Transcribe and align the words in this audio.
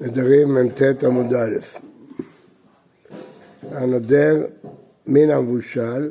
נדרים 0.00 0.54
מ"ט 0.54 1.04
עמוד 1.04 1.34
א'. 1.34 1.58
הנודר 3.70 4.46
מן 5.06 5.30
המבושל 5.30 6.10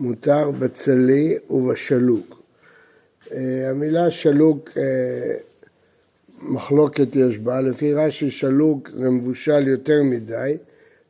מותר 0.00 0.50
בצלי 0.50 1.38
ובשלוק. 1.50 2.42
אה, 3.32 3.70
המילה 3.70 4.10
שלוק, 4.10 4.70
אה, 4.76 5.34
מחלוקת 6.42 7.16
יש 7.16 7.38
בה, 7.38 7.60
לפי 7.60 7.94
רש"י 7.94 8.30
שלוק 8.30 8.90
זה 8.94 9.10
מבושל 9.10 9.68
יותר 9.68 10.02
מדי, 10.02 10.56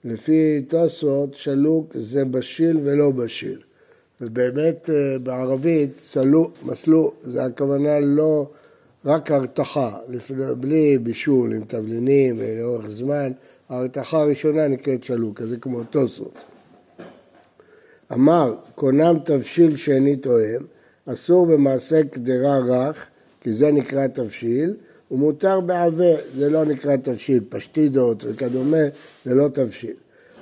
לפי 0.05 0.63
תוספות 0.69 1.35
שלוק 1.35 1.93
זה 1.95 2.25
בשיל 2.25 2.79
ולא 2.83 3.11
בשיל. 3.11 3.59
ובאמת 4.21 4.91
אה, 4.91 5.19
בערבית 5.19 5.93
סלו, 6.01 6.51
מסלו, 6.65 7.13
זה 7.21 7.45
הכוונה 7.45 8.01
לא 8.01 8.51
רק 9.05 9.31
הרתחה, 9.31 9.99
בלי 10.61 10.99
בישול 10.99 11.53
עם 11.55 11.65
תבלינים 11.65 12.37
ולאורך 12.39 12.91
זמן, 12.91 13.33
ההרתחה 13.69 14.21
הראשונה 14.21 14.69
נקראת 14.69 15.05
שלוק, 15.05 15.41
אז 15.41 15.49
זה 15.49 15.57
כמו 15.57 15.85
תוספות. 15.85 16.39
אמר, 18.13 18.55
קונם 18.75 19.19
תבשיל 19.25 19.77
שאיני 19.77 20.17
תואם, 20.17 20.63
אסור 21.07 21.47
במעשה 21.47 22.05
קדרה 22.05 22.59
רך, 22.59 23.07
כי 23.41 23.53
זה 23.53 23.73
נקרא 23.73 24.07
תבשיל, 24.07 24.77
ומותר 25.11 25.61
בעבה, 25.61 26.15
זה 26.37 26.51
לא 26.51 26.65
נקרא 26.65 26.97
תבשיל, 26.97 27.45
פשטידות 27.49 28.25
וכדומה, 28.29 28.83
זה 29.25 29.35
לא 29.35 29.49
תבשיל. 29.49 29.95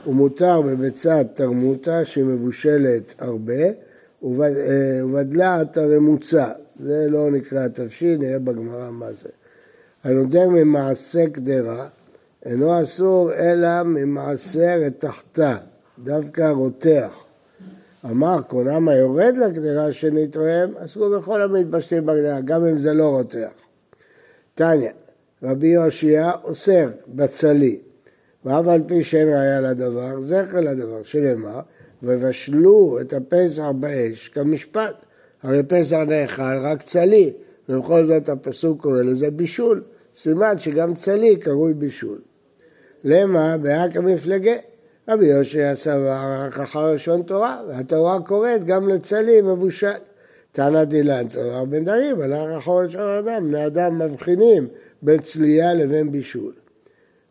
ומותר 0.07 0.61
בביצת 0.61 1.27
תרמוטה 1.35 2.05
שהיא 2.05 2.25
מבושלת 2.25 3.15
הרבה, 3.19 3.63
ובדלעת 4.23 5.77
הרמוצה, 5.77 6.47
זה 6.77 7.07
לא 7.11 7.31
נקרא 7.31 7.69
תבשיל, 7.69 8.19
נראה 8.19 8.39
בגמרא 8.39 8.91
מה 8.91 9.13
זה. 9.13 9.29
הנודר 10.05 10.49
ממעשה 10.49 11.31
קדרה 11.33 11.89
אינו 12.45 12.83
אסור 12.83 13.33
אלא 13.33 13.83
ממעשה 13.83 14.77
רתחתה, 14.77 15.57
דווקא 15.99 16.43
רותח. 16.43 17.25
אמר, 18.05 18.43
קונם 18.43 18.89
היורד 18.89 19.35
לקדרה 19.37 19.93
שנתרועם, 19.93 20.77
אסור 20.77 21.19
בכל 21.19 21.43
המתבשלים 21.43 22.07
בגדרה, 22.07 22.41
גם 22.41 22.65
אם 22.65 22.79
זה 22.79 22.93
לא 22.93 23.09
רותח. 23.09 23.51
תניא, 24.55 24.91
רבי 25.43 25.67
יאשיה 25.67 26.33
אוסר 26.45 26.91
בצלי, 27.09 27.79
ואף 28.45 28.69
על 28.69 28.83
פי 28.87 29.05
שאין 29.05 29.29
ראיה 29.29 29.61
לדבר, 29.61 30.21
זכר 30.21 30.61
לדבר, 30.61 31.03
שנאמר, 31.03 31.61
ובשלו 32.03 32.99
את 33.01 33.13
הפסח 33.13 33.65
באש 33.75 34.29
כמשפט. 34.29 35.05
הרי 35.43 35.63
פסח 35.63 35.97
נאכל 36.07 36.59
רק 36.63 36.83
צלי, 36.83 37.33
ובכל 37.69 38.05
זאת 38.05 38.29
הפסוק 38.29 38.83
קורא 38.83 39.03
לזה 39.03 39.31
בישול. 39.31 39.83
סימן 40.15 40.59
שגם 40.59 40.95
צלי 40.95 41.37
קרוי 41.37 41.75
בישול. 41.75 42.19
למה? 43.05 43.57
בהק 43.57 43.97
המפלגה. 43.97 44.55
רבי 45.09 45.27
יושע 45.27 45.75
סבר 45.75 46.49
אחר 46.63 46.93
לשון 46.93 47.23
תורה, 47.23 47.61
והתורה 47.69 48.21
קוראת 48.21 48.65
גם 48.65 48.89
לצלי 48.89 49.41
מבושל. 49.41 49.91
תנא 50.53 50.85
דילן 50.85 51.29
צבר 51.29 51.65
בן 51.65 51.85
דרים, 51.85 52.21
הלך 52.21 52.59
אחר 52.59 52.83
לשון 52.83 53.11
אדם, 53.11 53.45
בני 53.45 53.67
אדם 53.67 53.99
מבחינים 53.99 54.69
בין 55.03 55.19
צלייה 55.19 55.75
לבין 55.75 56.13
בישול. 56.13 56.53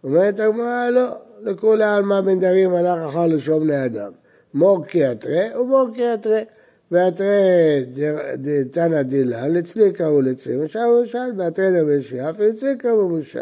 אומרת 0.04 0.40
הגמרא, 0.40 0.90
לא, 0.90 1.08
לכולי 1.42 1.84
עלמא 1.84 2.22
בן 2.22 2.40
דרים 2.40 2.74
הלך 2.74 3.00
אחר 3.10 3.28
לשון 3.28 3.64
בני 3.64 3.86
אדם. 3.86 4.12
מור 4.54 4.86
כי 4.86 5.12
אתרה 5.12 5.62
ומור 5.62 5.88
כי 5.96 6.14
אתרה. 6.14 6.42
ואתרי 6.92 7.86
דתנא 8.36 9.02
דילן, 9.02 9.56
אצלי 9.56 9.92
קראו 9.92 10.22
לצי 10.22 10.56
משל 10.56 10.80
ומשל, 10.80 11.32
ואתרי 11.38 11.82
דבשיאף, 11.82 12.36
ואצלי 12.40 12.78
קראו 12.78 13.10
משל. 13.10 13.40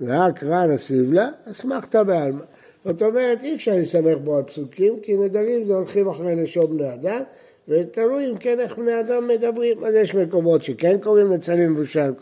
ורק 0.00 0.42
רן 0.42 0.70
הסיבלה, 0.70 1.28
אסמכתא 1.50 2.02
בעלמא. 2.02 2.44
זאת 2.84 3.02
אומרת, 3.02 3.42
אי 3.42 3.54
אפשר 3.54 3.72
להסתמך 3.72 4.18
בו 4.24 4.36
על 4.36 4.42
פסוקים, 4.42 5.00
כי 5.02 5.16
נדרים 5.16 5.64
זה 5.64 5.74
הולכים 5.74 6.08
אחרי 6.08 6.36
לשון 6.36 6.76
בני 6.76 6.94
אדם, 6.94 7.20
ותלוי 7.68 8.30
אם 8.30 8.36
כן 8.36 8.60
איך 8.60 8.78
בני 8.78 9.00
אדם 9.00 9.28
מדברים. 9.28 9.84
אז 9.84 9.94
יש 9.94 10.14
מקומות 10.14 10.62
שכן 10.62 10.98
קוראים 10.98 11.32
לצלים 11.32 11.72
מבושל, 11.72 12.12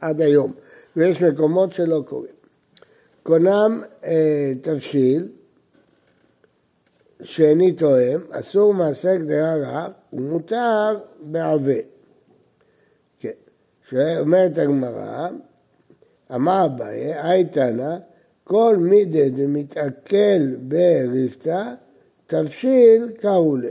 עד 0.00 0.20
היום, 0.20 0.52
ויש 0.96 1.22
מקומות 1.22 1.72
שלא 1.72 2.02
קוראים. 2.06 2.34
קונם 3.22 3.82
אה, 4.04 4.52
תבשיל, 4.60 5.28
שאיני 7.24 7.72
תואם, 7.72 8.20
אסור 8.30 8.74
מעשה 8.74 9.16
גדרה 9.16 9.56
רע, 9.56 9.88
ומותר 10.12 10.98
בעבה. 11.20 11.72
כן. 13.20 13.30
שאומרת 13.88 14.58
הגמרא, 14.58 15.28
אמר 16.34 16.64
אביי, 16.64 17.14
היי 17.22 17.44
תנא, 17.44 17.96
כל 18.44 18.76
מידי 18.80 19.30
דמתעכל 19.30 20.54
ברבתא, 20.58 21.62
תבשיל 22.26 23.08
קראו 23.20 23.56
לה. 23.56 23.68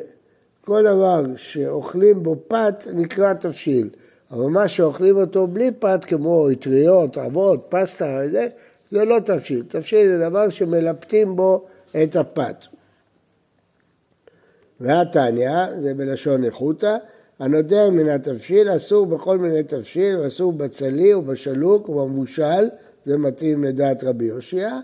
כל 0.62 0.84
דבר 0.84 1.24
שאוכלים 1.36 2.24
בו 2.24 2.36
פת 2.48 2.84
נקרא 2.94 3.34
תבשיל, 3.34 3.90
אבל 4.32 4.46
מה 4.46 4.68
שאוכלים 4.68 5.18
אותו 5.18 5.48
בלי 5.48 5.72
פת, 5.80 6.06
כמו 6.06 6.52
אטריות, 6.52 7.18
אבות, 7.18 7.66
פסטה, 7.70 8.20
זה, 8.32 8.48
זה 8.92 9.06
לא 9.06 9.20
תבשיל. 9.26 9.64
תבשיל 9.68 10.08
זה 10.08 10.30
דבר 10.30 10.50
שמלפטים 10.50 11.36
בו 11.36 11.66
את 12.04 12.16
הפת. 12.16 12.66
והתניא, 14.84 15.82
זה 15.82 15.94
בלשון 15.94 16.44
איכותא, 16.44 16.98
הנודר 17.40 17.90
מן 17.90 18.10
התבשיל 18.10 18.76
אסור 18.76 19.06
בכל 19.06 19.38
מיני 19.38 19.64
תבשיל, 19.64 20.28
אסור 20.28 20.54
בצלי 20.54 21.14
ובשלוק 21.14 21.90
ובמבושל, 21.90 22.70
זה 23.06 23.18
מתאים 23.18 23.64
לדעת 23.64 24.04
רבי 24.04 24.26
יושיע, 24.26 24.80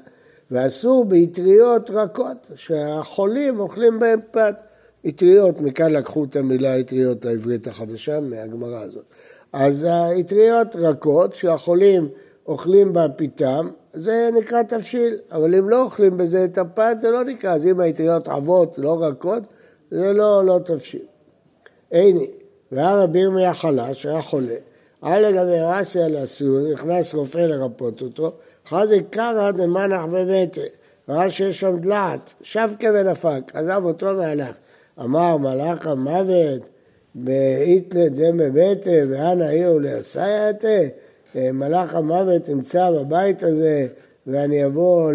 ואסור 0.52 1.06
באטריות 1.06 1.90
רכות, 1.90 2.48
שהחולים 2.56 3.60
אוכלים 3.60 4.00
בהן 4.00 4.20
פת. 4.32 4.62
אטריות, 5.08 5.62
מכאן 5.62 5.92
לקחו 5.92 6.24
את 6.24 6.36
המילה 6.36 6.80
אטריות 6.80 7.26
העברית 7.26 7.68
החדשה 7.68 8.20
מהגמרא 8.20 8.80
הזאת. 8.80 9.06
אז 9.54 9.84
האטריות 9.84 10.76
רכות, 10.76 11.36
שהחולים 11.36 12.10
אוכלים 12.48 12.94
בה 12.94 13.06
פיתם, 13.16 13.70
זה 13.94 14.30
נקרא 14.40 14.64
תבשיל, 14.64 15.18
אבל 15.32 15.56
אם 15.56 15.70
לא 15.70 15.84
אוכלים 15.84 16.18
בזה 16.18 16.46
את 16.46 16.58
הפת, 16.58 16.98
זה 17.02 17.12
לא 17.12 17.24
נקרא, 17.24 17.54
אז 17.54 17.68
אם 17.68 17.80
האטריות 17.80 18.28
עבות, 18.28 18.80
לא 18.80 19.04
רכות, 19.04 19.44
זה 19.92 20.14
לא, 20.14 20.46
לא 20.46 20.60
תבשיל. 20.66 21.06
איני, 21.92 22.28
והיה 22.72 22.96
רבי 22.96 23.20
ירמיה 23.20 23.54
חלש, 23.54 24.06
היה 24.06 24.22
חולה, 24.22 24.56
היה 25.02 25.30
לגבי 25.30 25.60
רסי 25.60 26.02
על 26.02 26.16
הסור, 26.16 26.60
נכנס 26.74 27.14
רופא 27.14 27.38
לרפות 27.38 28.02
אותו, 28.02 28.32
חזי 28.70 29.04
קרא 29.10 29.52
דמנח 29.52 30.06
בבטן, 30.06 30.62
ראה 31.10 31.30
שיש 31.30 31.60
שם 31.60 31.80
דלעת, 31.80 32.34
שבקה 32.42 32.88
ונפק, 32.94 33.52
עזב 33.54 33.82
אותו 33.86 34.18
והלך. 34.18 34.56
אמר 35.00 35.38
מלאך 35.38 35.88
המוות, 35.88 36.62
באיתלה 37.16 38.10
דמה 38.10 38.44
בטה, 38.54 38.90
ואנא 39.10 39.44
עיר 39.44 39.78
לעשייתה, 39.82 40.68
מלאך 41.36 41.96
המוות 41.96 42.50
נמצא 42.50 42.92
בבית 42.92 43.44
הזה, 43.44 43.88
ואני 44.28 44.66
אבוא 44.66 45.12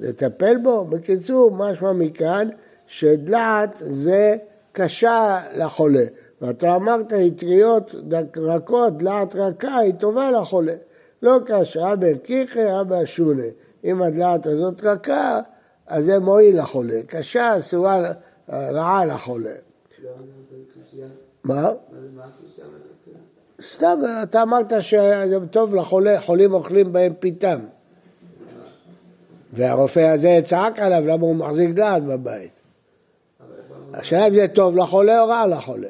לטפל 0.00 0.56
בו? 0.62 0.84
בקיצור, 0.84 1.50
משמע 1.50 1.92
מכאן 1.92 2.48
שדלעת 2.92 3.82
זה 3.90 4.36
קשה 4.72 5.40
לחולה. 5.56 6.04
ואתה 6.40 6.76
אמרת 6.76 7.12
אטריות 7.12 7.94
רכות, 8.36 8.98
דלעת 8.98 9.34
רכה, 9.34 9.76
היא 9.76 9.94
טובה 9.94 10.30
לחולה. 10.30 10.74
לא 11.22 11.38
קשה, 11.46 11.92
אבא 11.92 12.14
קיחי, 12.14 12.80
אבא 12.80 13.04
שונה. 13.04 13.42
אם 13.84 14.02
הדלעת 14.02 14.46
הזאת 14.46 14.84
רכה, 14.84 15.40
אז 15.86 16.04
זה 16.04 16.18
מועיל 16.18 16.60
לחולה. 16.60 17.02
קשה, 17.06 17.58
אסורה 17.58 18.02
רעה 18.50 19.04
לחולה. 19.04 19.54
מה? 21.44 21.70
סתם, 23.62 24.00
אתה 24.22 24.42
אמרת 24.42 24.72
שזה 24.80 25.38
טוב 25.50 25.74
לחולה, 25.74 26.20
חולים 26.20 26.54
אוכלים 26.54 26.92
בהם 26.92 27.12
פיתם. 27.18 27.60
והרופא 29.52 30.00
הזה 30.00 30.40
צעק 30.44 30.78
עליו 30.78 31.06
למה 31.06 31.26
הוא 31.26 31.36
מחזיק 31.36 31.70
דעת 31.70 32.04
בבית. 32.04 32.61
השאלה 33.94 34.28
אם 34.28 34.34
זה 34.34 34.48
טוב 34.48 34.76
לחולה 34.76 35.22
או 35.22 35.28
רע 35.28 35.46
לחולה. 35.46 35.88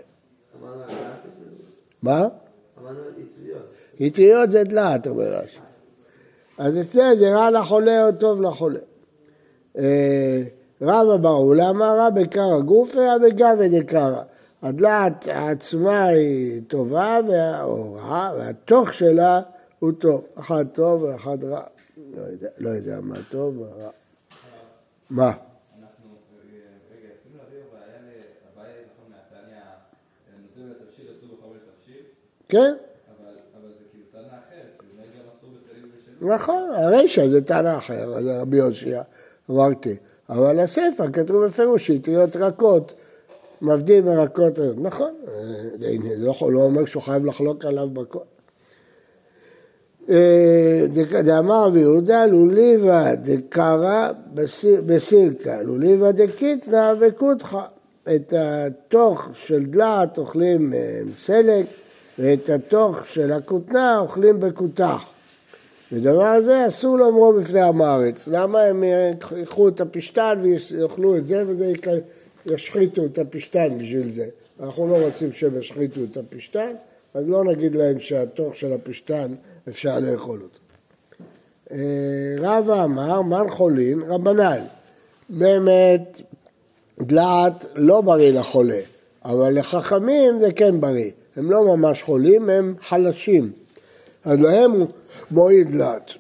מה? 2.02 2.28
אטריות 4.06 4.50
זה 4.50 4.64
דלעת, 4.64 5.06
אומר 5.06 5.24
רש"י. 5.24 5.58
אז 6.58 6.80
אצלם 6.80 7.18
זה 7.18 7.34
רע 7.34 7.50
לחולה 7.50 8.06
או 8.06 8.12
טוב 8.12 8.42
לחולה. 8.42 8.78
אה, 9.78 10.42
רבא 10.82 11.16
ברור, 11.16 11.54
למה 11.56 11.94
רע 11.94 12.10
בקרא 12.10 12.60
גופי, 12.60 12.98
רע 12.98 13.18
בגבי 13.18 13.80
דקרא. 13.80 14.22
הדלעת 14.62 15.28
עצמה 15.28 16.04
היא 16.04 16.62
טובה 16.68 17.18
או 17.62 17.94
רעה, 17.94 18.32
והתוך 18.38 18.92
שלה 18.92 19.40
הוא 19.78 19.92
טוב. 19.92 20.24
אחד 20.34 20.64
טוב 20.72 21.02
ואחד 21.02 21.44
רע. 21.44 21.62
לא 22.16 22.22
יודע, 22.22 22.48
לא 22.58 22.70
יודע 22.70 23.00
מה 23.00 23.16
טוב 23.30 23.58
ורע. 23.58 23.90
מה? 25.10 25.32
כן. 25.32 25.38
אבל 25.42 25.52
זה 27.40 28.70
כאילו 29.20 29.30
טענה 29.30 29.62
אחרת, 30.92 31.20
כאילו 31.20 31.34
אולי 31.44 31.58
גם 31.58 31.64
אסור 31.80 31.92
בצלים 31.92 32.04
ובשלום. 32.54 32.76
נכון, 36.34 36.68
הרישא 36.72 37.28
זה 37.28 37.44
טענה 37.44 37.76
אחר, 37.76 38.22
זה 38.22 38.40
רבי 38.40 38.56
יוסי, 38.56 38.90
אמרתי. 39.50 39.96
אבל 40.28 40.60
הספר 40.60 41.12
כתוב 41.12 41.44
בפירוש 41.44 41.86
שאטריות 41.86 42.36
רכות 42.36 42.94
מבדיל 43.62 44.04
מרכות, 44.04 44.58
נכון, 44.76 45.14
לא, 46.16 46.34
לא 46.52 46.62
אומר 46.62 46.84
שהוא 46.84 47.02
חייב 47.02 47.24
לחלוק 47.24 47.64
עליו 47.64 47.90
בכל. 47.90 48.18
אה, 50.10 50.86
דאמר 51.24 51.64
רבי 51.64 51.80
יהודה 51.80 52.26
לוליבה 52.26 53.14
דקרא 53.14 54.10
בסילקה, 54.86 55.62
לוליבה 55.62 56.12
דקיתנא 56.12 56.94
וקותחה. 57.00 57.66
את 58.16 58.32
התוך 58.36 59.30
של 59.34 59.64
דלעת 59.64 60.18
אוכלים 60.18 60.74
אה, 60.74 61.00
סלק 61.18 61.66
ואת 62.22 62.50
התוך 62.50 63.06
של 63.06 63.32
הכותנה 63.32 63.98
אוכלים 63.98 64.40
בכותח. 64.40 65.02
ודבר 65.92 66.26
הזה 66.26 66.66
אסור 66.66 66.98
לאמרו 66.98 67.32
בפני 67.32 67.60
עם 67.60 67.82
הארץ. 67.82 68.28
למה 68.28 68.62
הם 68.62 68.84
ייקחו 68.84 69.68
את 69.68 69.80
הפשתן 69.80 70.42
ויאכלו 70.42 71.16
את 71.16 71.26
זה 71.26 71.44
וזה 71.46 71.72
ישחיתו 72.46 73.04
את 73.04 73.18
הפשתן 73.18 73.78
בשביל 73.78 74.10
זה. 74.10 74.26
אנחנו 74.60 74.88
לא 74.88 74.96
רוצים 74.96 75.32
שהם 75.32 75.58
ישחיתו 75.58 76.00
את 76.10 76.16
הפשתן, 76.16 76.72
אז 77.14 77.28
לא 77.28 77.44
נגיד 77.44 77.74
להם 77.74 78.00
שהתוך 78.00 78.56
של 78.56 78.72
הפשתן 78.72 79.34
אפשר 79.68 79.98
לאכול 79.98 80.42
אותו. 80.42 80.58
אה, 81.70 81.78
רבא 82.38 82.84
אמר, 82.84 83.22
מן 83.22 83.50
חולין? 83.50 84.02
רבנן. 84.02 84.60
באמת, 85.30 86.20
דלעת 87.00 87.64
לא 87.74 88.00
בריא 88.00 88.32
לחולה, 88.32 88.80
אבל 89.24 89.58
לחכמים 89.58 90.40
זה 90.40 90.52
כן 90.52 90.80
בריא. 90.80 91.10
הם 91.36 91.50
לא 91.50 91.76
ממש 91.76 92.02
חולים, 92.02 92.50
הם 92.50 92.74
חלשים. 92.80 93.52
אז 94.24 94.40
להם 94.40 94.70
הוא 94.70 94.86
מועיל 95.30 95.64
דלעת. 95.64 96.10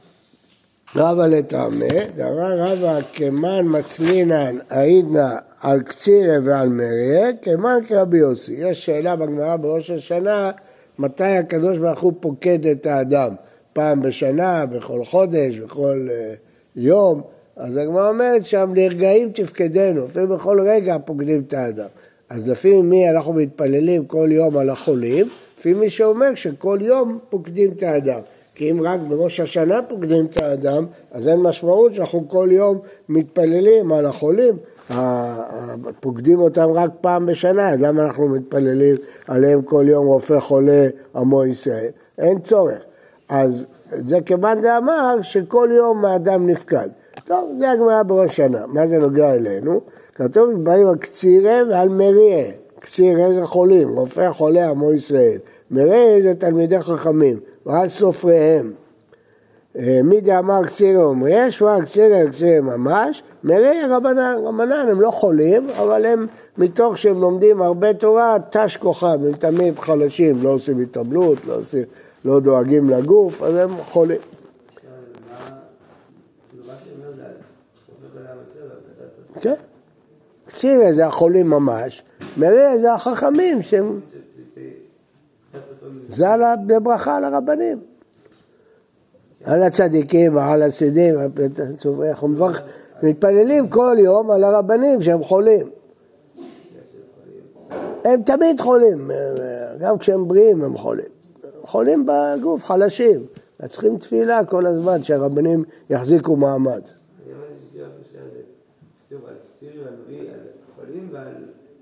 רבא 0.96 1.26
לטעמה, 1.26 2.06
דרא 2.14 2.54
רבא 2.56 2.98
כמן 3.12 3.60
מצלינן 3.64 4.58
העידנא 4.70 5.34
על 5.60 5.82
קצירה 5.82 6.36
ועל 6.44 6.68
מריה, 6.68 7.32
כמן 7.42 7.78
כרבי 7.88 8.18
יוסי. 8.18 8.52
יש 8.52 8.86
שאלה 8.86 9.16
בגמרא 9.16 9.56
בראש 9.56 9.90
השנה, 9.90 10.50
מתי 10.98 11.24
הקדוש 11.24 11.78
ברוך 11.78 12.00
הוא 12.00 12.12
פוקד 12.20 12.66
את 12.66 12.86
האדם? 12.86 13.34
פעם 13.72 14.02
בשנה, 14.02 14.66
בכל 14.66 15.04
חודש, 15.04 15.58
בכל 15.58 16.08
uh, 16.08 16.38
יום. 16.76 17.22
אז 17.56 17.76
הגמרא 17.76 18.08
אומרת 18.08 18.46
שם, 18.46 18.72
לרגעים 18.76 19.32
תפקדנו, 19.32 20.06
אפילו 20.06 20.28
בכל 20.28 20.60
רגע 20.60 20.96
פוקדים 21.04 21.42
את 21.48 21.52
האדם. 21.52 21.88
אז 22.32 22.48
לפי 22.48 22.82
מי 22.82 23.10
אנחנו 23.10 23.32
מתפללים 23.32 24.04
כל 24.04 24.28
יום 24.32 24.56
על 24.56 24.70
החולים? 24.70 25.28
לפי 25.58 25.74
מי 25.74 25.90
שאומר 25.90 26.34
שכל 26.34 26.78
יום 26.82 27.18
פוקדים 27.30 27.72
את 27.72 27.82
האדם. 27.82 28.20
כי 28.54 28.70
אם 28.70 28.80
רק 28.82 29.00
בראש 29.08 29.40
השנה 29.40 29.80
פוקדים 29.88 30.26
את 30.26 30.42
האדם, 30.42 30.86
אז 31.12 31.28
אין 31.28 31.40
משמעות 31.40 31.94
שאנחנו 31.94 32.28
כל 32.28 32.48
יום 32.50 32.78
מתפללים 33.08 33.92
על 33.92 34.06
החולים. 34.06 34.54
פוקדים 36.00 36.40
אותם 36.40 36.68
רק 36.74 36.90
פעם 37.00 37.26
בשנה, 37.26 37.70
אז 37.70 37.82
למה 37.82 38.04
אנחנו 38.04 38.28
מתפללים 38.28 38.96
עליהם 39.28 39.62
כל 39.62 39.84
יום 39.88 40.06
רופא 40.06 40.40
חולה 40.40 40.86
עמו 41.16 41.44
ישראל? 41.44 41.90
אין 42.18 42.38
צורך. 42.38 42.84
אז 43.28 43.66
זה 43.90 44.20
כיוון 44.20 44.62
דאמר 44.62 45.22
שכל 45.22 45.68
יום 45.72 46.04
האדם 46.04 46.46
נפקד. 46.46 46.88
טוב, 47.24 47.50
זה 47.58 47.70
הגמרא 47.70 48.02
בראש 48.02 48.36
שנה. 48.36 48.66
מה 48.66 48.86
זה 48.86 48.98
נוגע 48.98 49.34
אלינו? 49.34 49.80
כתוב 50.14 50.64
באים 50.64 50.86
על 50.86 50.96
קצירה 50.96 51.60
ועל 51.70 51.88
מריה. 51.88 52.52
קצירה 52.80 53.32
זה 53.34 53.46
חולים, 53.46 53.88
רופא 53.88 54.32
חולה 54.32 54.70
עמו 54.70 54.92
ישראל. 54.92 55.38
מריה 55.70 56.22
זה 56.22 56.34
תלמידי 56.34 56.80
חכמים. 56.80 57.40
ועל 57.66 57.88
סופריהם. 57.88 58.72
אה, 59.78 60.00
מי 60.04 60.20
דאמר 60.20 60.64
קצירי 60.64 60.96
אומרי, 60.96 61.52
שואה 61.52 61.82
קצירי 61.82 62.30
קצירי 62.30 62.60
ממש, 62.60 63.22
מרי 63.44 63.80
רבנן, 63.90 64.34
רבנן 64.44 64.86
הם 64.90 65.00
לא 65.00 65.10
חולים, 65.10 65.70
אבל 65.70 66.06
הם 66.06 66.26
מתוך 66.58 66.98
שהם 66.98 67.20
לומדים 67.20 67.62
הרבה 67.62 67.94
תורה, 67.94 68.36
תש 68.50 68.76
כוחם, 68.76 69.18
הם 69.26 69.32
תמיד 69.32 69.78
חלשים, 69.78 70.42
לא 70.42 70.48
עושים 70.48 70.78
התאבלות, 70.78 71.46
לא, 71.46 71.54
עושים, 71.54 71.84
לא 72.24 72.40
דואגים 72.40 72.90
לגוף, 72.90 73.42
אז 73.42 73.56
הם 73.56 73.70
חולים. 73.84 74.20
כן, 79.40 79.54
קצירי 80.52 80.94
זה 80.94 81.06
החולים 81.06 81.50
ממש, 81.50 82.02
מרי 82.36 82.78
זה 82.78 82.92
החכמים 82.92 83.62
שהם... 83.62 84.00
זה 86.08 86.28
על 86.28 86.42
הברכה 86.42 87.16
על 87.16 87.24
הרבנים. 87.24 87.80
על 89.44 89.62
הצדיקים 89.62 90.36
ועל 90.36 90.62
הסידים, 90.62 91.14
אנחנו 92.10 92.28
מתפללים 93.02 93.68
כל 93.68 93.96
יום 93.98 94.30
על 94.30 94.44
הרבנים 94.44 95.02
שהם 95.02 95.22
חולים. 95.22 95.70
הם 98.04 98.22
תמיד 98.22 98.60
חולים, 98.60 99.10
גם 99.78 99.98
כשהם 99.98 100.28
בריאים 100.28 100.64
הם 100.64 100.78
חולים. 100.78 101.06
חולים 101.62 102.06
בגוף, 102.06 102.64
חלשים. 102.64 103.26
צריכים 103.68 103.96
תפילה 103.96 104.44
כל 104.44 104.66
הזמן 104.66 105.02
שהרבנים 105.02 105.64
יחזיקו 105.90 106.36
מעמד. 106.36 106.80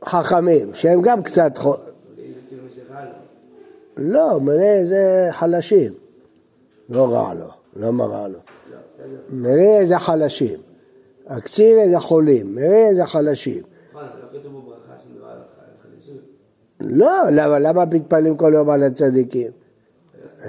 חכמים, 0.04 0.74
שהם 0.74 1.02
גם 1.02 1.22
קצת. 1.22 1.58
לא, 3.96 4.40
מראה 4.40 4.80
זה 4.84 5.28
חלשים. 5.30 5.92
לא 6.88 7.14
רע 7.14 7.34
לו, 7.34 7.50
למה 7.76 8.04
רע 8.04 8.28
לו? 8.28 8.38
מראה 9.28 9.80
זה 9.86 9.98
חלשים. 9.98 10.60
הקציר 11.26 11.78
זה 11.90 11.98
חולים, 11.98 12.54
מראה 12.54 12.88
זה 12.94 13.06
חלשים. 13.06 13.62
לא, 16.80 17.22
למה, 17.32 17.58
למה 17.58 17.84
מתפללים 17.84 18.36
כל 18.36 18.52
יום 18.54 18.70
על 18.70 18.82
הצדיקים? 18.82 19.50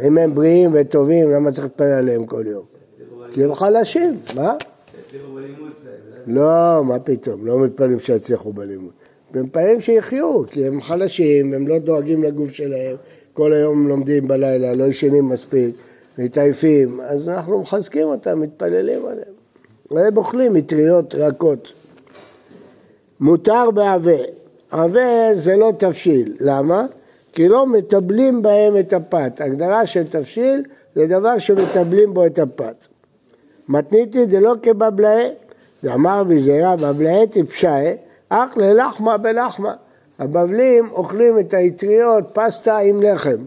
אם 0.08 0.18
הם 0.18 0.36
בריאים 0.36 0.72
וטובים, 0.74 1.32
למה 1.32 1.52
צריך 1.52 1.64
להתפלל 1.64 1.94
עליהם 1.94 2.26
כל 2.26 2.44
יום? 2.48 2.66
כי 3.32 3.44
הם 3.44 3.54
חלשים, 3.54 4.20
מה? 4.36 4.56
לא, 6.28 6.84
מה 6.84 7.00
פתאום, 7.00 7.48
לא 7.48 7.60
מתפללים 7.60 8.00
שיצליחו 8.00 8.54
בלימוד. 8.54 9.01
הם 9.34 9.44
מתפללים 9.44 9.82
שיחיו, 9.82 10.48
כי 10.48 10.68
הם 10.68 10.82
חלשים, 10.82 11.54
הם 11.54 11.68
לא 11.68 11.80
דואגים 11.80 12.24
לגוף 12.24 12.52
שלהם, 12.52 12.96
כל 13.34 13.54
היום 13.54 13.88
לומדים 13.88 14.28
בלילה, 14.28 14.74
לא 14.74 14.84
ישנים 14.84 15.30
מספיק, 15.30 15.76
מתעייפים, 16.18 17.02
אז 17.02 17.30
אנחנו 17.30 17.62
מחזקים 17.62 18.08
אותם, 18.08 18.42
מתפללים 18.42 19.06
עליהם. 19.06 19.34
והם 19.92 20.18
אוכלים 20.18 20.54
מטריות 20.54 21.16
רכות. 21.16 21.74
מותר 23.20 23.72
בעווה. 23.72 24.18
עווה 24.72 25.30
זה 25.34 25.56
לא 25.56 25.72
תבשיל. 25.78 26.36
למה? 26.40 26.86
כי 27.34 27.48
לא 27.48 27.68
מטבלים 27.68 28.42
בהם 28.42 28.78
את 28.78 28.94
הפת. 28.94 29.42
הגדרה 29.42 29.86
של 29.86 30.04
תבשיל 30.04 30.64
זה 30.96 31.08
דבר 31.08 31.40
שמטבלים 31.40 32.14
בו 32.14 32.26
את 32.26 32.40
הפת. 32.40 32.88
מתניתי 33.70 34.26
דלא 34.26 34.54
כבבלאה, 34.62 35.28
ואמר 35.84 36.24
בזהירה 36.24 36.76
בבלאה 36.76 37.28
טיפשאה, 37.32 37.94
אך 38.34 38.58
ללחמה 38.58 39.18
בלחמה. 39.18 39.74
הבבלים 40.20 40.92
אוכלים 40.92 41.40
את 41.40 41.54
האטריות 41.54 42.24
פסטה 42.34 42.78
עם 42.78 43.02
לחם. 43.02 43.38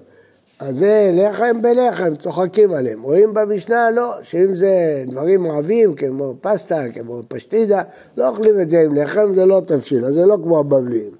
אז 0.59 0.79
זה 0.79 1.11
לחם 1.15 1.63
בלחם, 1.63 2.17
צוחקים 2.17 2.73
עליהם. 2.73 3.03
רואים 3.03 3.35
במשנה, 3.35 3.91
לא, 3.91 4.13
שאם 4.23 4.55
זה 4.55 5.05
דברים 5.07 5.51
רבים, 5.51 5.95
כמו 5.95 6.35
פסטה, 6.41 6.83
כמו 6.95 7.23
פשטידה, 7.29 7.83
לא 8.17 8.29
אוכלים 8.29 8.61
את 8.61 8.71
זה 8.71 8.81
עם 8.81 8.95
לחם, 8.95 9.35
זה 9.35 9.47
לא 9.47 9.63
תבשיל, 9.67 10.07
אז 10.07 10.15
זה 10.15 10.27
לא 10.27 10.37
כמו 10.43 10.59
הבבלים. 10.59 11.11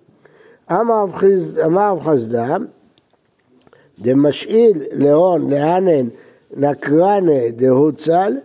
אמר 0.73 1.05
רב 1.67 2.01
חסדה, 2.01 2.57
דמשאיל 3.99 4.83
להון 4.93 5.51
להנן 5.51 6.09
נקרנה 6.57 7.51
דהוצל, 7.57 8.37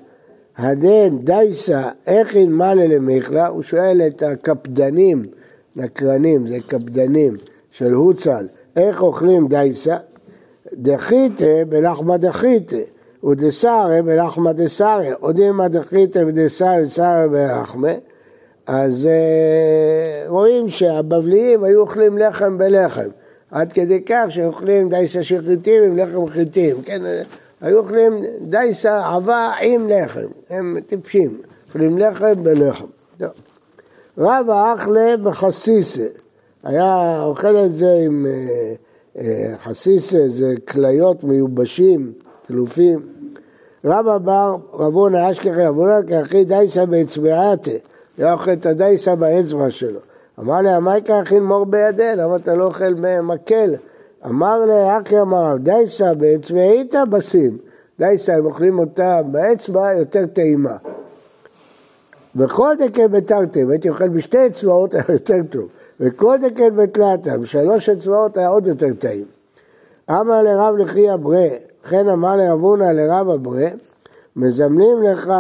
הדן 0.59 1.17
דייסה 1.23 1.89
איכין 2.07 2.51
מלא 2.51 2.83
למיכלה, 2.83 3.47
הוא 3.47 3.63
שואל 3.63 4.01
את 4.07 4.23
הקפדנים 4.23 5.21
נקרנים, 5.75 6.47
זה 6.47 6.57
קפדנים 6.67 7.37
של 7.71 7.93
הוצל, 7.93 8.47
איך 8.75 9.01
אוכלים 9.01 9.47
דייסה? 9.47 9.97
דחיתה 10.73 11.65
בלחמה 11.69 12.17
דחיתה, 12.17 12.75
ודסארה 13.23 14.01
בלחמה 14.01 14.53
דסארה, 14.53 15.13
עודימה 15.19 15.67
דחיתה 15.67 16.19
ודסארה 16.27 16.81
דסארה 16.81 17.27
בלחמה, 17.27 17.93
אז 18.67 19.07
uh, 19.07 20.29
רואים 20.29 20.69
שהבבליים 20.69 21.63
היו 21.63 21.79
אוכלים 21.79 22.17
לחם 22.17 22.57
בלחם, 22.57 23.09
עד 23.51 23.73
כדי 23.73 24.01
כך 24.05 24.25
שאוכלים 24.29 24.89
דייסה 24.89 25.23
של 25.23 25.45
חיטים 25.45 25.83
עם 25.83 25.97
לחם 25.97 26.27
חיטים, 26.27 26.81
כן? 26.81 27.01
היו 27.61 27.77
אוכלים 27.77 28.23
דייסה 28.41 29.15
עבה 29.15 29.51
עם 29.61 29.89
לחם, 29.89 30.27
הם 30.49 30.77
טיפשים, 30.87 31.37
אוכלים 31.67 31.97
לחם 31.97 32.43
בלחם. 32.43 32.85
רבא 34.17 34.73
אחלה 34.73 35.17
בחסיסה, 35.23 36.07
היה 36.63 37.21
אוכל 37.21 37.57
את 37.57 37.75
זה 37.75 37.93
עם 38.05 38.25
אה, 38.25 38.73
אה, 39.17 39.53
חסיסה, 39.57 40.17
זה 40.27 40.53
כליות 40.67 41.23
מיובשים, 41.23 42.13
תלופים. 42.47 42.99
רבא 43.85 44.17
בר 44.17 44.55
רבונה 44.73 45.31
אשכחי 45.31 45.65
רבונה 45.65 46.03
כאחי 46.07 46.43
דייסה 46.43 46.85
באצבעתה, 46.85 47.71
היה 48.17 48.33
אוכל 48.33 48.53
את 48.53 48.65
הדייסה 48.65 49.15
באצבע 49.15 49.69
שלו. 49.69 49.99
אמר 50.39 50.61
לי, 50.61 50.69
המייקה 50.69 51.19
הכין 51.19 51.43
מור 51.43 51.65
בידי, 51.65 52.15
למה 52.15 52.35
אתה 52.35 52.55
לא 52.55 52.65
אוכל 52.65 52.93
מקל? 53.23 53.75
אמר 54.25 54.59
לי, 54.65 54.97
אחי 55.01 55.19
אמר, 55.21 55.55
דייסה 55.57 56.13
באצבעיתא 56.13 57.05
בסים. 57.05 57.57
דייסה, 57.99 58.35
הם 58.35 58.45
אוכלים 58.45 58.79
אותה 58.79 59.21
באצבע, 59.31 59.93
יותר 59.93 60.25
טעימה. 60.25 60.77
וכל 62.35 62.73
דקן 62.79 63.11
בתרתם, 63.11 63.69
הייתי 63.69 63.89
אוכל 63.89 64.09
בשתי 64.09 64.47
אצבעות, 64.47 64.93
היה 64.93 65.03
יותר 65.09 65.43
טוב. 65.49 65.67
וכל 65.99 66.37
דקן 66.37 66.75
בתלתה, 66.75 67.37
בשלוש 67.37 67.89
אצבעות 67.89 68.37
היה 68.37 68.47
עוד 68.47 68.67
יותר 68.67 68.93
טעים. 68.99 69.25
אמר 70.09 70.43
לרב 70.43 70.75
לחי 70.77 71.13
אברה, 71.13 71.47
וכן 71.83 72.07
אמר 72.07 72.35
לרב 72.35 72.59
הונא 72.59 72.83
לרב 72.83 73.29
אברה, 73.29 73.67
מזמנים 74.35 75.03
לך 75.03 75.33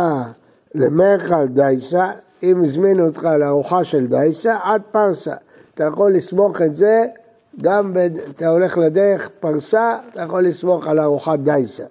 למרחל 0.75 1.47
דייסה, 1.47 2.05
אם 2.43 2.63
הזמינו 2.63 3.05
אותך 3.05 3.23
לארוחה 3.39 3.83
של 3.83 4.07
דייסה, 4.07 4.57
עד 4.63 4.81
פרסה. 4.91 5.33
אתה 5.73 5.83
יכול 5.83 6.13
לסמוך 6.13 6.61
את 6.61 6.75
זה, 6.75 7.05
גם. 7.61 7.93
אתה 8.29 8.47
הולך 8.47 8.77
לדרך 8.77 9.29
פרסה, 9.39 9.97
אתה 10.11 10.21
יכול 10.21 10.43
לסמוך 10.43 10.87
על 10.87 10.99
ארוחת 10.99 11.39
דייסה. 11.39 11.83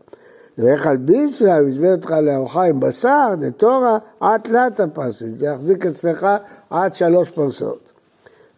ואיך 0.59 0.87
על 0.87 0.97
בישרא, 0.97 1.61
אם 1.61 1.69
הזמין 1.69 1.93
אותך 1.93 2.11
לארוחה 2.11 2.65
עם 2.65 2.81
בשר, 2.81 3.35
דתורה, 3.39 3.99
עד 4.21 4.41
תלת 4.41 4.81
הפרסית, 4.81 5.39
זה 5.39 5.47
יחזיק 5.47 5.87
אצלך 5.87 6.27
עד 6.71 6.95
שלוש 6.95 7.31
פרסות. 7.31 7.91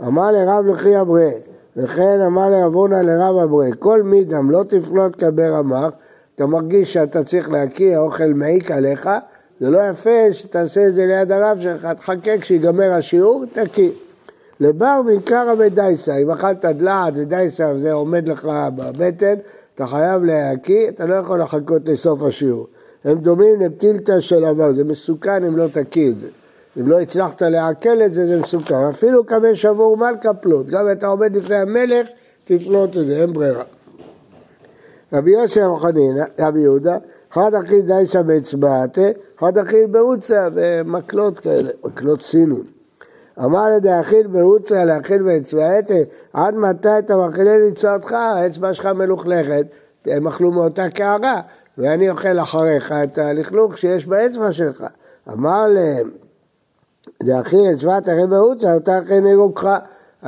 אמר 0.02 0.30
לרב 0.32 0.66
לכי 0.66 1.00
אברה, 1.00 1.30
וכן 1.76 2.20
אמר 2.20 2.50
לרב 2.50 2.74
הונא 2.74 2.94
לרב 2.94 3.36
אברה, 3.36 3.66
כל 3.78 4.02
מידם 4.02 4.50
לא 4.50 4.62
תפלוט 4.68 5.18
כבר 5.18 5.58
אמר, 5.58 5.88
אתה 6.34 6.46
מרגיש 6.46 6.92
שאתה 6.92 7.24
צריך 7.24 7.50
להקיא, 7.50 7.96
האוכל 7.96 8.32
מעיק 8.34 8.70
עליך, 8.70 9.10
זה 9.60 9.70
לא 9.70 9.78
יפה 9.90 10.32
שתעשה 10.32 10.86
את 10.86 10.94
זה 10.94 11.06
ליד 11.06 11.32
הרב 11.32 11.58
שלך, 11.58 11.86
תחכה 11.86 12.38
כשיגמר 12.38 12.92
השיעור, 12.92 13.44
תקיא. 13.52 13.90
לבר 14.60 15.00
מעיקרא 15.06 15.54
ודייסה, 15.58 16.16
אם 16.16 16.30
אכלת 16.30 16.64
דלעת 16.64 17.12
ודייסה 17.16 17.72
וזה 17.74 17.92
עומד 17.92 18.28
לך 18.28 18.44
בבטן, 18.76 19.34
אתה 19.74 19.86
חייב 19.86 20.24
להקיא, 20.24 20.88
אתה 20.88 21.06
לא 21.06 21.14
יכול 21.14 21.40
לחכות 21.42 21.88
לסוף 21.88 22.22
השיעור. 22.22 22.66
הם 23.04 23.18
דומים 23.18 23.60
לפתילתא 23.60 24.20
של 24.20 24.44
עבר, 24.44 24.72
זה 24.72 24.84
מסוכן 24.84 25.44
אם 25.44 25.56
לא 25.56 25.66
תקיא 25.72 26.10
את 26.10 26.18
זה. 26.18 26.28
אם 26.80 26.88
לא 26.88 27.00
הצלחת 27.00 27.42
לעכל 27.42 28.02
את 28.02 28.12
זה, 28.12 28.26
זה 28.26 28.40
מסוכן. 28.40 28.74
אפילו 28.74 29.24
קמא 29.24 29.54
שבור 29.54 29.96
מלכה 29.96 30.34
פלוט, 30.34 30.66
גם 30.66 30.86
אם 30.86 30.92
אתה 30.92 31.06
עומד 31.06 31.36
לפני 31.36 31.56
המלך, 31.56 32.08
תפלוט 32.44 32.96
את 32.96 33.06
זה, 33.06 33.22
אין 33.22 33.32
ברירה. 33.32 33.64
רבי 35.12 35.30
יוסף 35.30 35.66
חנינא, 35.78 36.24
רבי 36.40 36.60
יהודה, 36.60 36.96
חד 37.30 37.54
אכיל 37.54 37.80
דייסה 37.80 38.22
באצבעתה, 38.22 39.08
חד 39.38 39.58
אכיל 39.58 39.86
בעוצה, 39.86 40.48
ומקלות 40.54 41.38
כאלה, 41.38 41.70
מקלות 41.84 42.22
סינים. 42.22 42.79
אמר 43.44 43.76
לדאכיל 43.76 44.26
בעוצה 44.26 44.84
להכיל 44.84 45.22
באצבעתה, 45.22 45.94
עד 46.32 46.54
מתי 46.54 46.98
אתה 46.98 47.16
מאכילי 47.16 47.68
לצעותך, 47.68 48.12
האצבע 48.12 48.74
שלך 48.74 48.86
מלוכלכת, 48.86 49.66
הם 50.06 50.28
אכלו 50.28 50.52
מאותה 50.52 50.90
קערה, 50.90 51.40
ואני 51.78 52.10
אוכל 52.10 52.38
אחריך 52.38 52.92
את 52.92 53.18
הלכלוך 53.18 53.78
שיש 53.78 54.06
באצבע 54.06 54.52
שלך. 54.52 54.84
אמר 55.32 55.66
להם, 55.66 56.10
דאכיל 57.22 57.70
אצבעת 57.72 58.08
אחי 58.08 58.26
בעוצה, 58.28 58.76
אתה 58.76 58.98
אחי 58.98 59.20
נרוקך. 59.20 59.78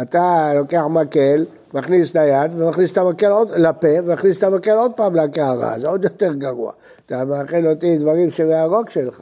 אתה 0.02 0.54
לוקח 0.54 0.82
מקל, 0.90 1.46
מכניס 1.74 2.10
את 2.10 2.16
היד 2.16 2.52
ומכניס 2.56 2.92
את 2.92 2.98
המקל 2.98 3.32
עוד 3.32 3.50
לפה 3.50 3.88
ומכניס 4.04 4.38
את 4.38 4.42
המקל 4.42 4.78
עוד 4.78 4.92
פעם 4.96 5.14
לקערה, 5.14 5.74
זה 5.80 5.88
עוד 5.88 6.04
יותר 6.04 6.32
גרוע. 6.32 6.72
אתה 7.06 7.24
מאכל 7.24 7.66
אותי 7.66 7.98
דברים 7.98 8.30
שבהרוק 8.30 8.90
שלך. 8.90 9.20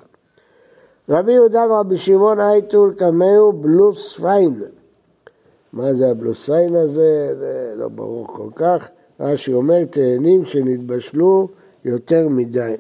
רבי 1.11 1.33
יהודה 1.33 1.67
ורבי 1.71 1.99
שמעון 1.99 2.41
אייטול 2.41 2.95
קמאו 2.99 3.53
בלוס 3.53 4.21
פיין. 4.21 4.63
מה 5.73 5.95
זה 5.95 6.11
הבלוס 6.11 6.51
פיין 6.51 6.77
הזה? 6.77 7.35
זה 7.39 7.73
לא 7.77 7.89
ברור 7.89 8.27
כל 8.27 8.49
כך. 8.55 8.89
רש"י 9.21 9.53
אומר 9.53 9.85
תאנים 9.85 10.45
שנתבשלו 10.45 11.49
יותר 11.85 12.29
מדי. 12.29 12.75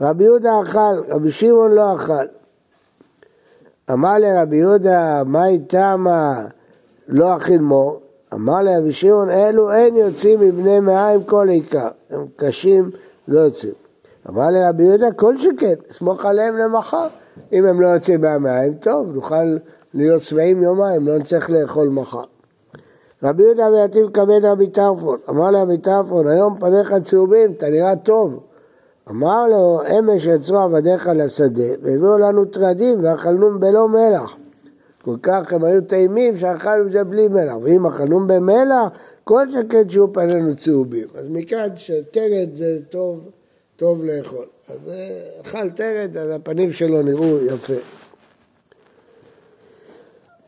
רבי 0.00 0.24
יהודה 0.24 0.60
אכל, 0.62 0.78
רבי 1.08 1.30
שמעון 1.30 1.72
לא 1.72 1.94
אכל. 1.94 2.24
אמר 3.92 4.18
לרבי 4.18 4.56
יהודה, 4.56 5.22
מה 5.26 5.46
איתמה 5.46 6.46
לא 7.08 7.36
אכיל 7.36 7.60
מור? 7.60 8.00
אמר 8.34 8.62
לרבי 8.62 8.92
שמעון, 8.92 9.30
אלו 9.30 9.72
אין 9.72 9.96
יוצאים 9.96 10.40
מבני 10.40 10.80
מעיים 10.80 11.24
כל 11.24 11.48
עיקר, 11.48 11.88
הם 12.10 12.26
קשים, 12.36 12.90
לא 13.28 13.40
יוצאים. 13.40 13.81
אמר 14.28 14.50
לרבי 14.50 14.82
יהודה, 14.82 15.12
כל 15.12 15.38
שכן, 15.38 15.74
סמוך 15.92 16.24
עליהם 16.24 16.56
למחר. 16.56 17.06
אם 17.52 17.66
הם 17.66 17.80
לא 17.80 17.86
יוצאים 17.86 18.20
מהמים, 18.20 18.74
טוב, 18.74 19.14
נוכל 19.14 19.56
להיות 19.94 20.22
שבעים 20.22 20.62
יומיים, 20.62 21.08
לא 21.08 21.18
נצטרך 21.18 21.50
לאכול 21.50 21.88
מחר. 21.88 22.24
רבי 23.22 23.42
יהודה 23.42 23.66
ויתיב 23.70 24.10
כבד 24.10 24.44
רבי 24.44 24.66
טרפון, 24.66 25.18
אמר 25.28 25.50
לרבי 25.50 25.78
טרפון, 25.78 26.26
היום 26.26 26.58
פניך 26.60 26.94
צהובים, 27.02 27.52
אתה 27.52 27.68
נראה 27.68 27.96
טוב. 27.96 28.40
אמר 29.10 29.46
לו, 29.48 29.80
אמש 29.98 30.26
יצאו 30.26 30.58
עבדיך 30.58 31.10
לשדה, 31.14 31.68
והביאו 31.82 32.18
לנו 32.18 32.44
טרדים 32.44 33.04
ואכלנו 33.04 33.60
בלא 33.60 33.88
מלח. 33.88 34.36
כל 35.04 35.16
כך 35.22 35.52
הם 35.52 35.64
היו 35.64 35.82
טעימים 35.82 36.36
שאכלנו 36.36 36.86
את 36.86 36.90
זה 36.92 37.04
בלי 37.04 37.28
מלח, 37.28 37.54
ואם 37.62 37.86
אכלנו 37.86 38.26
במלח, 38.26 38.90
כל 39.24 39.50
שכן 39.50 39.88
שיהיו 39.88 40.12
פנינו 40.12 40.56
צהובים. 40.56 41.06
אז 41.14 41.26
מכאן 41.30 41.68
שטרד 41.76 42.48
זה 42.54 42.78
טוב, 42.90 43.20
טוב 43.82 44.04
לאכול. 44.04 44.44
אז 44.68 44.88
אה, 44.88 45.40
אכל 45.40 45.70
טרד, 45.70 46.16
אז 46.16 46.30
הפנים 46.30 46.72
שלו 46.72 47.02
נראו 47.02 47.44
יפה. 47.44 47.74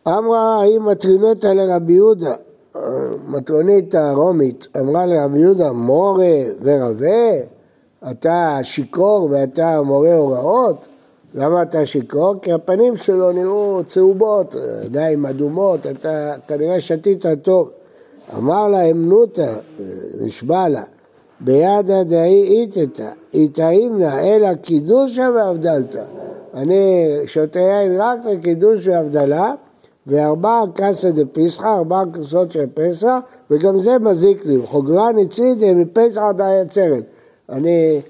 אמרה 0.09 0.63
האם 0.63 0.87
מטרינתה 0.89 1.55
לרבי 1.55 1.93
יהודה, 1.93 2.35
מטרונית 3.29 3.95
הרומית, 3.95 4.67
אמרה 4.81 5.07
לרבי 5.07 5.39
יהודה 5.39 5.73
מורה 5.73 6.43
ורבה, 6.61 7.33
אתה 8.11 8.59
שיכור 8.63 9.29
ואתה 9.31 9.83
מורה 9.83 10.15
הוראות? 10.15 10.89
למה 11.35 11.63
אתה 11.63 11.87
שיכור? 11.87 12.35
כי 12.43 12.53
הפנים 12.53 12.97
שלו 12.97 13.33
נראו 13.33 13.83
צהובות, 13.87 14.55
עיניים 14.83 15.27
אדומות, 15.27 15.87
אתה 15.87 16.35
כנראה 16.49 16.81
שתית 16.81 17.25
טוב. 17.43 17.71
אמר 18.37 18.69
לה 18.69 18.83
אמנותא, 18.91 19.55
נשבע 20.21 20.69
לה, 20.69 20.83
בידא 21.45 22.03
דאי 22.03 22.43
איתתא, 22.43 23.11
איתאימנא, 23.35 24.21
אלא 24.21 24.55
קידושה 24.55 25.31
והבדלתא. 25.35 26.03
אני 26.55 27.07
שותה 27.27 27.59
יין 27.59 28.01
רק 28.01 28.19
לקידוש 28.25 28.87
והבדלה, 28.87 29.55
וארבע 30.07 30.63
קסא 30.75 31.11
דפיסחא, 31.11 31.67
ארבע 31.67 32.03
כוסות 32.15 32.53
של 32.53 32.65
פסח, 32.75 33.19
וגם 33.51 33.81
זה 33.81 33.99
מזיק 33.99 34.47
לי. 34.47 34.59
חוגרה 34.65 35.13
ניצידי 35.13 35.75
מפסח 35.75 36.21
עד 36.21 36.41
העצרת. 36.41 37.05
אני 37.49 38.01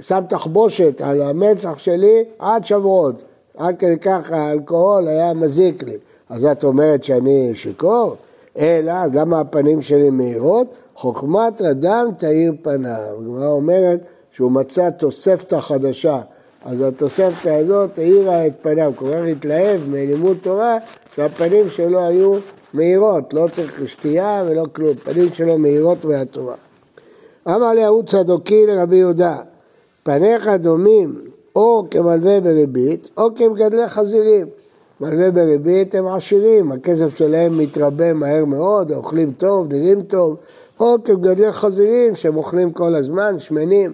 שם 0.00 0.20
תחבושת 0.28 1.00
על 1.00 1.22
המצח 1.22 1.78
שלי 1.78 2.24
עד 2.38 2.64
שבועות. 2.64 3.22
עד 3.56 3.76
כדי 3.76 3.98
כך 3.98 4.30
האלכוהול 4.30 5.08
היה 5.08 5.34
מזיק 5.34 5.82
לי. 5.82 5.96
אז 6.30 6.44
את 6.44 6.64
אומרת 6.64 7.04
שאני 7.04 7.52
שיכור? 7.54 8.16
אלא 8.58 9.08
גם 9.08 9.34
הפנים 9.34 9.82
שלי 9.82 10.10
מהירות, 10.10 10.66
חוכמת 10.96 11.62
אדם 11.62 12.06
תאיר 12.18 12.52
פניו. 12.62 13.16
הגמרא 13.20 13.46
אומרת 13.46 14.00
שהוא 14.30 14.52
מצא 14.52 14.90
תוספתא 14.90 15.60
חדשה. 15.60 16.20
אז 16.64 16.80
התוספתא 16.80 17.48
הזאת 17.48 17.98
האירה 17.98 18.46
את 18.46 18.52
פניו, 18.62 18.92
כל 18.96 19.12
כך 19.12 19.20
התלהב 19.32 19.80
מלימוד 19.88 20.36
תורה, 20.42 20.78
שהפנים 21.14 21.70
שלו 21.70 21.98
היו 21.98 22.34
מהירות, 22.74 23.34
לא 23.34 23.46
צריך 23.52 23.88
שתייה 23.88 24.44
ולא 24.46 24.64
כלום, 24.72 24.94
פנים 24.94 25.28
שלו 25.34 25.58
מהירות 25.58 26.04
מהתורה. 26.04 26.54
אמר 27.46 27.72
להוא 27.72 28.02
צדוקי 28.02 28.66
לרבי 28.66 28.96
יהודה, 28.96 29.36
פניך 30.02 30.48
דומים 30.48 31.20
או 31.56 31.86
כמלווה 31.90 32.40
בריבית 32.40 33.10
או 33.16 33.34
כמגדלי 33.34 33.88
חזירים. 33.88 34.46
מלווה 35.00 35.30
בריבית 35.30 35.94
הם 35.94 36.08
עשירים, 36.08 36.72
הכסף 36.72 37.16
שלהם 37.16 37.58
מתרבה 37.58 38.12
מהר 38.12 38.44
מאוד, 38.44 38.92
אוכלים 38.92 39.32
טוב, 39.32 39.72
נראים 39.72 40.02
טוב, 40.02 40.36
או 40.80 40.96
כמגדלי 41.04 41.52
חזירים 41.52 42.14
שהם 42.14 42.36
אוכלים 42.36 42.72
כל 42.72 42.94
הזמן, 42.94 43.38
שמנים. 43.38 43.92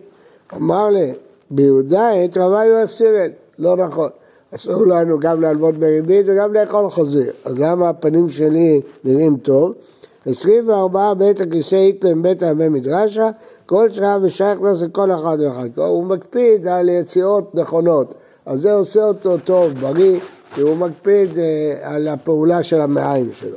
אמר 0.57 0.89
לי, 0.89 1.13
ביהודה 1.51 2.25
את 2.25 2.37
רבי 2.37 2.65
יואסירן, 2.65 3.31
לא 3.59 3.77
נכון. 3.77 4.09
אסור 4.55 4.87
לנו 4.87 5.21
גם 5.21 5.41
להלוות 5.41 5.75
בריבית 5.75 6.27
וגם 6.29 6.55
לאכול 6.55 6.89
חזיר. 6.89 7.33
אז 7.45 7.61
למה 7.61 7.89
הפנים 7.89 8.29
שלי 8.29 8.81
נראים 9.05 9.37
טוב? 9.37 9.73
24 10.27 11.15
בית 11.15 11.41
הכיסא 11.41 11.77
איתלם 11.77 12.23
בית 12.23 12.43
הרבה 12.43 12.69
מדרשה, 12.69 13.31
כל 13.67 13.91
שעה 13.91 14.19
ושייך 14.23 14.59
זה 14.73 14.87
כל 14.93 15.13
אחד 15.13 15.37
ואחד. 15.41 15.69
הוא 15.77 16.05
מקפיד 16.05 16.67
על 16.67 16.89
יציאות 16.89 17.55
נכונות, 17.55 18.15
אז 18.47 18.61
זה 18.61 18.73
עושה 18.73 19.05
אותו 19.05 19.39
טוב, 19.39 19.73
בריא, 19.75 20.21
כי 20.55 20.61
הוא 20.61 20.77
מקפיד 20.77 21.39
אה, 21.39 21.75
על 21.83 22.09
הפעולה 22.09 22.63
של 22.63 22.81
המעיים 22.81 23.31
שלו. 23.41 23.57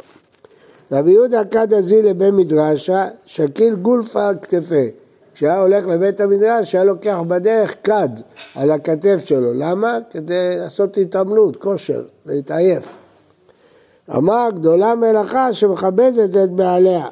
רבי 0.92 1.12
יהודה 1.12 1.46
קד 1.46 1.74
הזי 1.74 2.02
לבן 2.02 2.36
מדרשה, 2.36 3.06
שקיל 3.25 3.75
גולפה 3.75 4.28
על 4.28 4.36
כתפי. 4.42 4.92
כשהיה 5.34 5.62
הולך 5.62 5.88
לבית 5.88 6.22
המדרש, 6.22 6.75
היה 6.75 6.84
לוקח 6.84 7.18
בדרך 7.28 7.75
כד 7.84 8.10
על 8.56 8.72
הכתף 8.72 9.22
שלו. 9.25 9.54
למה? 9.54 9.98
כדי 10.12 10.58
לעשות 10.58 10.98
התעמלות, 10.98 11.56
כושר, 11.56 12.04
להתעייף. 12.25 12.98
אמר 14.16 14.48
גדולה 14.54 14.96
מלאכה 14.96 15.54
שמכבדת 15.54 16.44
את 16.44 16.52
בעליה. 16.52 17.06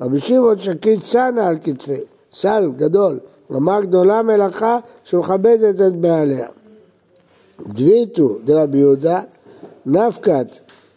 רבי 0.00 0.20
שמעון 0.20 0.58
שקיד 0.58 1.02
סנה 1.02 1.48
על 1.48 1.58
כתפי, 1.62 2.00
סל 2.32 2.70
גדול. 2.76 3.18
אמר 3.52 3.80
גדולה 3.80 4.22
מלאכה 4.22 4.78
שמכבדת 5.04 5.80
את 5.80 5.96
בעליה. 5.96 6.46
דביתו 7.66 8.38
דרבי 8.44 8.78
יהודה, 8.78 9.20
נפקת 9.86 10.46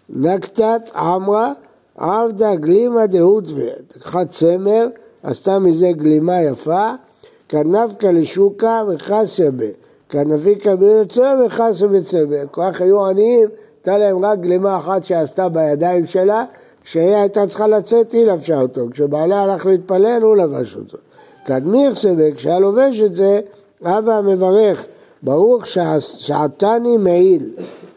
נקתת 0.10 0.91
עמרה 0.96 1.53
עבדה 1.98 2.55
גלימה 2.55 3.05
דהודווה, 3.08 3.72
לקחה 3.96 4.25
צמר, 4.25 4.88
עשתה 5.24 5.60
מזה 5.60 5.91
גלימה 5.91 6.41
יפה, 6.41 6.91
כנפקא 7.50 8.08
לשוקה 8.08 8.84
וחסה 8.88 9.51
בה, 9.51 9.65
כנפיקה 10.10 10.75
ביוצא 10.75 11.36
וחסה 11.46 11.88
בצמר. 11.88 12.43
כך 12.53 12.82
היו 12.82 13.05
עניים, 13.05 13.48
הייתה 13.77 13.98
להם 13.98 14.25
רק 14.25 14.39
גלימה 14.39 14.77
אחת 14.77 15.03
שעשתה 15.03 15.50
בידיים 15.50 16.08
שלה, 16.08 16.46
כשהיא 16.84 17.15
הייתה 17.15 17.48
צריכה 17.48 17.67
לצאת 17.67 18.12
היא 18.12 18.25
לבשה 18.25 18.62
אותו, 18.62 18.82
כשבעלה 18.91 19.41
הלך 19.41 19.65
להתפלל 19.65 20.22
הוא 20.22 20.38
לבש 20.38 20.75
אותו. 20.75 20.98
כדמיר 21.46 21.96
סבק, 21.96 22.32
כשהיה 22.36 22.60
לובש 22.60 23.01
את 23.01 23.15
זה, 23.15 23.39
אבא 23.86 24.22
מברך, 24.22 24.86
ברוך 25.24 25.68
שעתני 26.00 26.98
מעיל. 26.98 27.51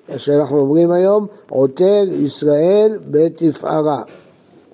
מה 0.09 0.19
שאנחנו 0.19 0.61
אומרים 0.61 0.91
היום, 0.91 1.27
עוטר 1.49 2.05
ישראל 2.25 2.99
בתפארה. 3.11 4.03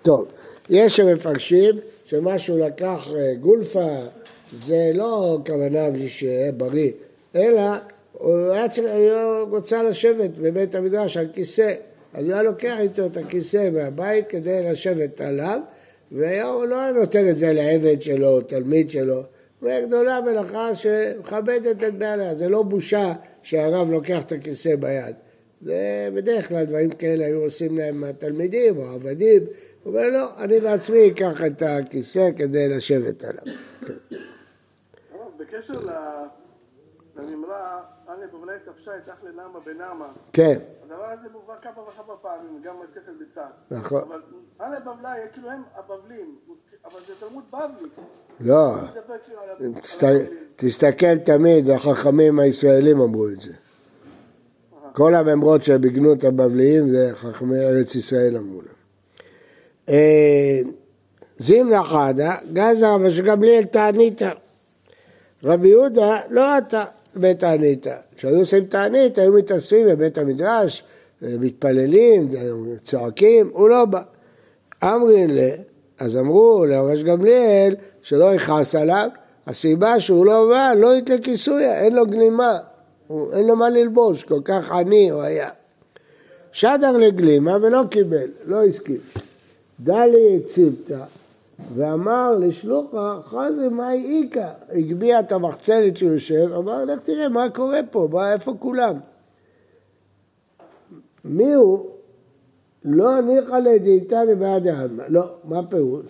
טוב, 0.03 0.27
יש 0.71 0.97
שמפרשים 0.97 1.75
שמה 2.05 2.39
שהוא 2.39 2.59
לקח 2.59 3.09
אה, 3.17 3.35
גולפה 3.35 3.89
זה 4.53 4.91
לא 4.95 5.39
כוונה 5.47 5.91
בשביל 5.91 6.09
שיהיה 6.09 6.53
בריא, 6.53 6.91
אלא 7.37 7.63
הוא 8.13 8.51
היה 8.51 8.67
רוצה 9.51 9.83
לשבת 9.83 10.31
בבית 10.39 10.75
המדרש 10.75 11.17
על 11.17 11.27
כיסא, 11.33 11.73
אז 12.15 12.25
הוא 12.25 12.33
היה 12.33 12.43
לוקח 12.43 12.75
איתו 12.79 13.07
את 13.07 13.17
הכיסא 13.17 13.71
מהבית 13.73 14.27
כדי 14.29 14.71
לשבת 14.71 15.21
עליו, 15.21 15.61
והוא 16.13 16.65
לא 16.65 16.81
היה 16.81 16.93
נותן 16.93 17.29
את 17.29 17.39
זה 17.39 17.53
לעבד 17.53 18.03
שלו, 18.03 18.41
תלמיד 18.41 18.91
שלו. 18.91 19.23
וגדולה 19.63 20.21
מלאכה 20.21 20.75
שמכבדת 20.75 21.83
את 21.85 21.95
בעליה, 21.95 22.35
זה 22.35 22.49
לא 22.49 22.63
בושה 22.63 23.13
שהרב 23.43 23.91
לוקח 23.91 24.23
את 24.23 24.33
הכיסא 24.33 24.77
ביד. 24.77 25.17
זה 25.63 26.09
בדרך 26.15 26.49
כלל 26.49 26.65
דברים 26.65 26.91
כאלה 26.91 27.25
היו 27.25 27.43
עושים 27.43 27.79
להם 27.79 28.05
התלמידים 28.05 28.79
או 28.79 28.85
עבדים. 28.85 29.43
הוא 29.83 29.93
אומר, 29.93 30.09
לא, 30.09 30.29
אני 30.39 30.61
בעצמי 30.61 31.11
אקח 31.11 31.45
את 31.47 31.63
הכיסא 31.63 32.31
כדי 32.37 32.69
לשבת 32.69 33.25
עליו. 33.25 33.43
כן. 33.87 34.17
בקשר 37.17 37.23
לנמרה, 37.23 37.81
אנא 38.09 38.27
בבלי 38.27 38.53
תפשי 38.65 38.91
תח 39.07 39.15
לנעמה 39.23 39.61
בנעמה. 39.61 40.09
כן. 40.33 40.59
הדבר 40.85 41.05
הזה 41.05 41.29
מובא 41.33 41.55
כמה 41.63 41.73
וכמה 41.73 42.17
פעמים, 42.23 42.63
גם 42.63 42.75
מסכת 42.85 43.13
ביצה. 43.19 43.45
נכון. 43.71 44.03
אבל 44.09 44.21
אנא 44.61 44.79
בבלי, 44.79 45.09
כאילו 45.33 45.51
הם 45.51 45.63
הבבלים, 45.75 46.37
אבל 46.85 47.01
זה 47.07 47.13
תלמוד 47.21 47.45
בבלי. 47.51 47.89
לא, 48.41 48.75
כאילו 49.27 50.19
תסתכל 50.57 51.19
תמיד, 51.19 51.71
החכמים 51.71 52.39
הישראלים 52.39 53.01
אמרו 53.01 53.29
את 53.29 53.41
זה. 53.41 53.53
כל 54.93 55.15
הממרות 55.15 55.63
של 55.63 55.79
בגנות 55.79 56.25
הבבליים 56.25 56.91
זה 56.91 57.11
חכמי 57.15 57.59
ארץ 57.59 57.95
ישראל 57.95 58.37
אמרו 58.37 58.61
להם. 58.61 58.75
אה, 59.89 60.61
זימנה 61.37 61.85
חדה, 61.85 62.35
גזה 62.53 62.89
רבי 62.89 63.11
שגמליאל 63.11 63.65
תענית. 63.65 64.23
רבי 65.45 65.69
יהודה 65.69 66.21
לא 66.31 66.57
עתה 66.57 66.85
בית 67.17 67.39
תענית. 67.39 67.87
כשהיו 68.17 68.39
עושים 68.39 68.65
תענית 68.65 69.19
היו 69.19 69.33
מתאספים 69.33 69.87
בבית 69.87 70.19
המדרש, 70.19 70.83
אה, 71.23 71.29
מתפללים, 71.41 72.31
צועקים, 72.83 73.51
הוא 73.53 73.69
לא 73.69 73.85
בא. 73.85 74.03
אמרין 74.85 75.35
ל... 75.35 75.41
אז 75.99 76.17
אמרו 76.17 76.65
לרבי 76.69 77.03
גמליאל 77.03 77.75
שלא 78.03 78.35
יכעס 78.35 78.75
עליו, 78.75 79.09
הסיבה 79.47 80.01
שהוא 80.01 80.27
לא 80.27 80.47
בא, 80.51 80.73
לא 80.77 80.97
יתלה 80.97 81.17
כיסויה, 81.23 81.81
אין 81.81 81.95
לו 81.95 82.07
גלימה. 82.07 82.59
אין 83.33 83.47
לו 83.47 83.57
מה 83.57 83.71
ללבוש, 83.71 84.25
כל 84.25 84.41
כך 84.45 84.73
עני 84.73 85.11
הוא 85.11 85.23
היה. 85.23 85.49
שדר 86.53 86.93
לגלימה 86.93 87.57
ולא 87.63 87.83
קיבל, 87.91 88.29
לא 88.47 88.65
הסכים. 88.65 88.99
דלי 89.81 90.41
ציפתא 90.45 91.05
ואמר 91.75 92.37
לשלוחה, 92.41 93.19
חזי 93.25 93.69
מאי 93.69 94.23
איכא, 94.23 94.49
הגביה 94.69 95.21
את 95.21 95.33
המחצלת 95.33 95.97
שהוא 95.97 96.11
יושב, 96.11 96.53
אמר 96.57 96.85
לך 96.85 97.01
תראה 97.01 97.29
מה 97.29 97.51
קורה 97.51 97.81
פה, 97.91 98.09
בא, 98.11 98.33
איפה 98.33 98.55
כולם? 98.59 98.99
מי 101.25 101.53
הוא? 101.55 101.87
לא 102.85 103.21
ניחא 103.21 103.55
לדעיתני 103.55 104.35
בעד 104.35 104.67
העלמא, 104.67 105.03
לא, 105.09 105.23
מה 105.45 105.67
פירוש? 105.67 106.07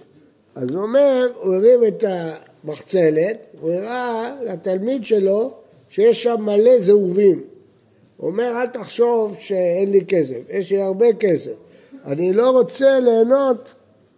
אז 0.55 0.71
הוא 0.71 0.83
אומר, 0.83 1.33
הוא 1.43 1.55
הרים 1.55 1.81
את 1.89 2.05
המחצלת, 2.07 3.47
הוא 3.61 3.73
הראה 3.73 4.35
לתלמיד 4.43 5.05
שלו 5.05 5.55
שיש 5.89 6.23
שם 6.23 6.37
מלא 6.41 6.79
זהובים. 6.79 7.43
הוא 8.17 8.31
אומר, 8.31 8.53
אל 8.61 8.67
תחשוב 8.67 9.37
שאין 9.39 9.93
לי 9.93 10.05
כסף, 10.09 10.41
יש 10.49 10.71
לי 10.71 10.83
הרבה 10.83 11.13
כסף. 11.13 11.53
אני 12.07 12.33
לא 12.33 12.51
רוצה 12.51 13.01
ליהנות 13.01 13.75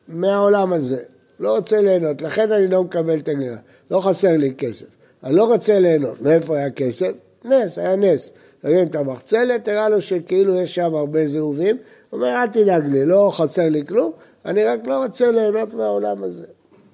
מהעולם 0.09 0.73
הזה, 0.73 1.03
לא 1.41 1.57
רוצה 1.57 1.81
ליהנות, 1.81 2.23
לכן 2.23 2.53
אני 2.53 2.69
לא 2.69 2.85
מקבל 2.85 3.19
את 3.19 3.29
הגניבה. 3.29 3.57
לא 3.91 4.01
חסר 4.01 4.37
לי 4.37 4.55
כסף. 4.59 4.87
אני 5.25 5.35
לא 5.35 5.45
רוצה 5.45 5.81
ליהנות. 5.81 6.21
מאיפה 6.21 6.57
היה 6.57 6.71
כסף? 6.71 7.13
נס, 7.45 7.79
היה 7.79 7.97
נס. 7.97 8.31
תרים 8.61 8.87
את 8.87 8.95
המחצלת, 8.95 9.69
הראה 9.69 9.89
לו 9.89 10.03
שכאילו 10.03 10.61
יש 10.61 10.75
שם 10.75 10.95
הרבה 10.95 11.29
זהובים. 11.29 11.77
הוא 12.11 12.21
אומר, 12.21 12.29
אל 12.29 12.47
תדאג 12.47 12.93
לי, 12.93 13.07
לא 13.07 13.33
חסר 13.35 13.69
לי 13.69 13.87
כלום, 13.87 14.13
אני 14.45 14.65
רק 14.65 14.81
לא 14.85 15.05
רוצה 15.05 15.31
ליהנות 15.31 15.75
מהעולם 15.75 16.23
הזה. 16.23 16.47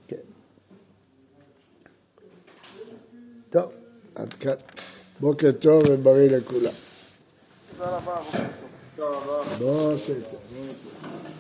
כן. 0.09 0.16
טוב. 3.50 3.72
עד 4.14 4.33
כאן. 4.33 4.55
בוקר 5.20 5.53
טוב 5.53 5.83
ובריא 5.88 6.31
לכולם. 6.31 6.72
תודה 7.79 7.96
רבה. 7.96 8.16
בוקר 9.59 10.14
טוב. 10.31 10.40